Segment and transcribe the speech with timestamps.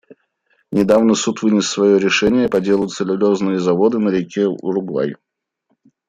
[0.71, 5.11] Недавно Суд вынес свое решение по делу «Целлюлозные заводы на реке Уругвай».